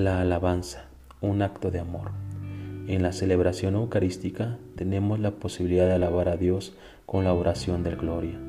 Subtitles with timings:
[0.00, 0.86] La alabanza,
[1.20, 2.12] un acto de amor.
[2.86, 6.74] En la celebración eucarística tenemos la posibilidad de alabar a Dios
[7.04, 8.40] con la oración del gloria.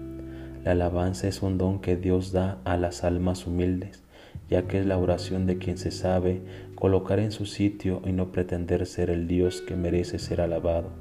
[0.64, 4.02] La alabanza es un don que Dios da a las almas humildes,
[4.50, 6.42] ya que es la oración de quien se sabe
[6.76, 10.92] colocar en su sitio y no pretender ser el Dios que merece ser alabado.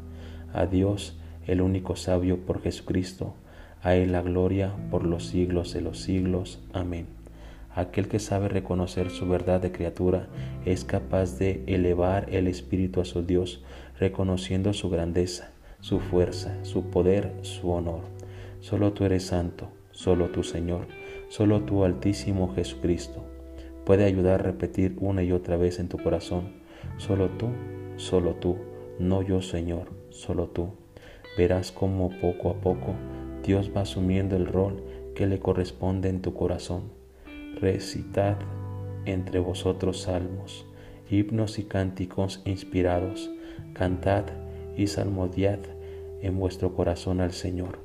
[0.52, 3.34] A Dios, el único sabio por Jesucristo,
[3.84, 6.58] a Él la gloria por los siglos de los siglos.
[6.72, 7.19] Amén.
[7.80, 10.28] Aquel que sabe reconocer su verdad de criatura
[10.66, 13.64] es capaz de elevar el espíritu a su Dios,
[13.98, 18.02] reconociendo su grandeza, su fuerza, su poder, su honor.
[18.60, 20.88] Solo tú eres santo, solo tú Señor,
[21.30, 23.24] solo tú Altísimo Jesucristo.
[23.86, 26.52] Puede ayudar a repetir una y otra vez en tu corazón,
[26.98, 27.48] solo tú,
[27.96, 28.58] solo tú,
[28.98, 30.68] no yo Señor, solo tú.
[31.38, 32.94] Verás cómo poco a poco
[33.42, 34.82] Dios va asumiendo el rol
[35.14, 36.99] que le corresponde en tu corazón
[37.56, 38.36] recitad
[39.04, 40.66] entre vosotros salmos,
[41.10, 43.30] himnos y cánticos inspirados,
[43.72, 44.24] cantad
[44.76, 45.58] y salmodiad
[46.22, 47.78] en vuestro corazón al Señor.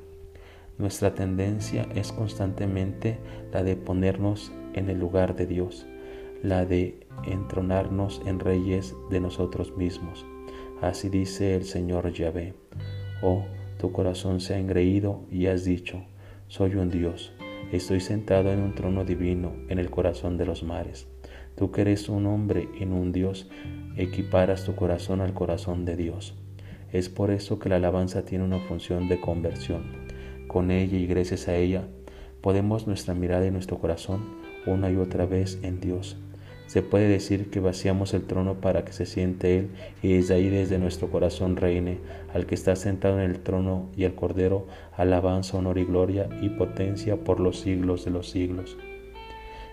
[0.78, 3.18] Nuestra tendencia es constantemente
[3.52, 5.86] la de ponernos en el lugar de Dios,
[6.42, 10.26] la de entronarnos en reyes de nosotros mismos.
[10.82, 12.54] Así dice el Señor Yahvé.
[13.22, 13.44] Oh,
[13.78, 16.04] tu corazón se ha engreído y has dicho,
[16.48, 17.32] soy un Dios
[17.72, 21.08] Estoy sentado en un trono divino en el corazón de los mares.
[21.56, 23.50] Tú que eres un hombre y no un Dios,
[23.96, 26.36] equiparas tu corazón al corazón de Dios.
[26.92, 29.82] Es por eso que la alabanza tiene una función de conversión.
[30.46, 31.88] Con ella y gracias a ella
[32.40, 34.22] podemos nuestra mirada y nuestro corazón
[34.64, 36.16] una y otra vez en Dios
[36.66, 39.70] se puede decir que vaciamos el trono para que se siente Él
[40.02, 41.98] y desde ahí desde nuestro corazón reine
[42.34, 46.48] al que está sentado en el trono y al Cordero alabanza, honor y gloria y
[46.50, 48.76] potencia por los siglos de los siglos.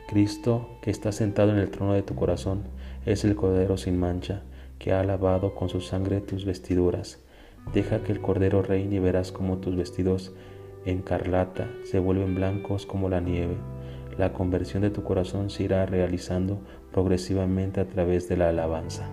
[0.08, 2.64] Cristo, que está sentado en el trono de tu corazón,
[3.06, 4.44] es el Cordero sin mancha,
[4.78, 7.20] que ha lavado con su sangre tus vestiduras.
[7.74, 10.34] Deja que el Cordero reine y verás como tus vestidos
[10.86, 13.56] en carlata se vuelven blancos como la nieve
[14.18, 16.60] la conversión de tu corazón se irá realizando
[16.92, 19.08] progresivamente a través de la alabanza.